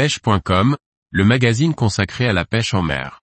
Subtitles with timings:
[0.00, 0.78] pêche.com,
[1.10, 3.20] le magazine consacré à la pêche en mer.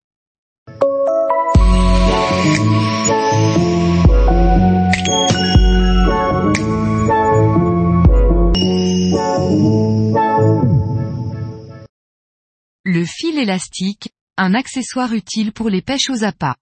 [12.83, 16.57] Le fil élastique, un accessoire utile pour les pêches aux appâts.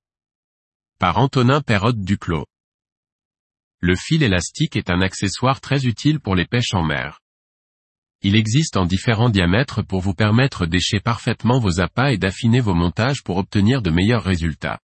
[0.97, 2.45] Par Antonin Perrotte Duclos.
[3.81, 7.19] Le fil élastique est un accessoire très utile pour les pêches en mer.
[8.21, 12.73] Il existe en différents diamètres pour vous permettre d'écher parfaitement vos appâts et d'affiner vos
[12.73, 14.79] montages pour obtenir de meilleurs résultats.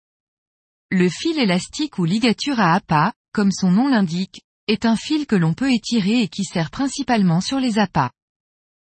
[0.91, 5.35] Le fil élastique ou ligature à appât, comme son nom l'indique, est un fil que
[5.35, 8.11] l'on peut étirer et qui sert principalement sur les appâts.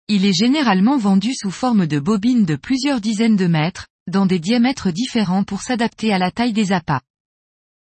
[0.08, 4.38] Il est généralement vendu sous forme de bobine de plusieurs dizaines de mètres, dans des
[4.38, 7.00] diamètres différents pour s'adapter à la taille des appâts.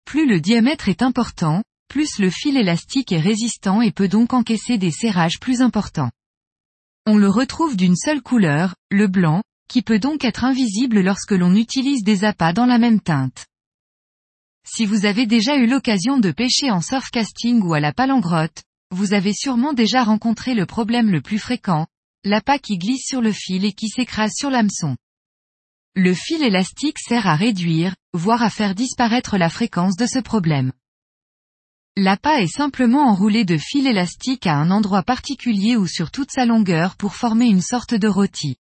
[0.06, 4.78] Plus le diamètre est important, plus le fil élastique est résistant et peut donc encaisser
[4.78, 6.10] des serrages plus importants.
[7.08, 11.54] On le retrouve d'une seule couleur, le blanc, qui peut donc être invisible lorsque l'on
[11.54, 13.46] utilise des appâts dans la même teinte.
[14.66, 19.12] Si vous avez déjà eu l'occasion de pêcher en surfcasting ou à la palangrotte, vous
[19.12, 21.86] avez sûrement déjà rencontré le problème le plus fréquent,
[22.24, 24.96] l'appât qui glisse sur le fil et qui s'écrase sur l'hameçon.
[25.94, 30.72] Le fil élastique sert à réduire, voire à faire disparaître la fréquence de ce problème.
[31.98, 36.44] L'appât est simplement enroulé de fil élastique à un endroit particulier ou sur toute sa
[36.44, 38.56] longueur pour former une sorte de rôti.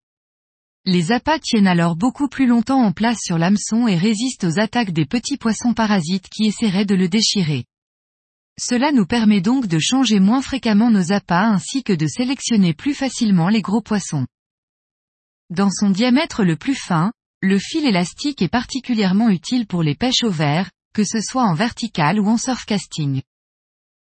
[0.84, 4.92] Les appâts tiennent alors beaucoup plus longtemps en place sur l'hameçon et résistent aux attaques
[4.92, 7.64] des petits poissons parasites qui essaieraient de le déchirer.
[8.56, 12.94] Cela nous permet donc de changer moins fréquemment nos appâts ainsi que de sélectionner plus
[12.94, 14.28] facilement les gros poissons.
[15.50, 17.10] Dans son diamètre le plus fin,
[17.42, 21.54] le fil élastique est particulièrement utile pour les pêches au verre, que ce soit en
[21.54, 23.20] vertical ou en surfcasting.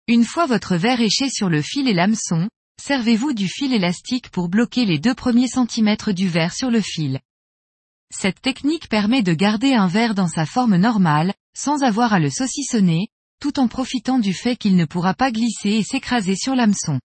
[0.08, 2.48] Une fois votre verre éché sur le fil et l'hameçon,
[2.82, 7.20] servez-vous du fil élastique pour bloquer les deux premiers centimètres du verre sur le fil.
[8.10, 12.30] Cette technique permet de garder un verre dans sa forme normale, sans avoir à le
[12.30, 16.98] saucissonner, tout en profitant du fait qu'il ne pourra pas glisser et s'écraser sur l'hameçon.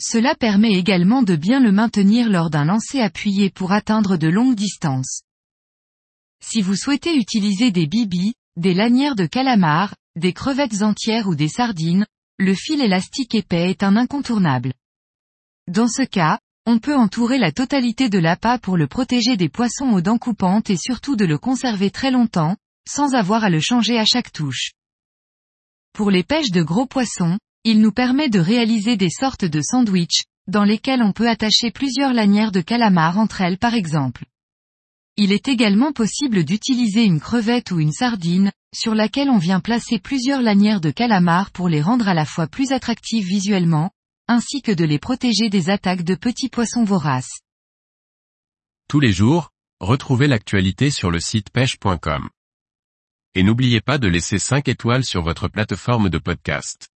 [0.00, 4.54] Cela permet également de bien le maintenir lors d'un lancer appuyé pour atteindre de longues
[4.54, 5.22] distances.
[6.44, 11.48] Si vous souhaitez utiliser des bibis, des lanières de calamar, des crevettes entières ou des
[11.48, 12.06] sardines,
[12.38, 14.74] le fil élastique épais est un incontournable.
[15.68, 19.90] Dans ce cas, on peut entourer la totalité de l'appât pour le protéger des poissons
[19.92, 22.56] aux dents coupantes et surtout de le conserver très longtemps,
[22.88, 24.72] sans avoir à le changer à chaque touche.
[25.92, 30.24] Pour les pêches de gros poissons, il nous permet de réaliser des sortes de sandwichs,
[30.46, 34.24] dans lesquels on peut attacher plusieurs lanières de calamar entre elles par exemple.
[35.18, 39.98] Il est également possible d'utiliser une crevette ou une sardine, sur laquelle on vient placer
[39.98, 43.90] plusieurs lanières de calamar pour les rendre à la fois plus attractives visuellement,
[44.26, 47.40] ainsi que de les protéger des attaques de petits poissons voraces.
[48.88, 49.50] Tous les jours,
[49.80, 52.30] retrouvez l'actualité sur le site pêche.com.
[53.34, 56.91] Et n'oubliez pas de laisser 5 étoiles sur votre plateforme de podcast.